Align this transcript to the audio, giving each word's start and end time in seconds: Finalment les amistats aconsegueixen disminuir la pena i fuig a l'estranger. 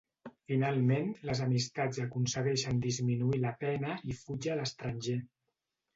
Finalment 0.51 1.11
les 1.29 1.41
amistats 1.47 2.01
aconsegueixen 2.05 2.81
disminuir 2.87 3.43
la 3.47 3.55
pena 3.65 3.93
i 4.15 4.19
fuig 4.23 4.49
a 4.55 4.61
l'estranger. 4.63 5.19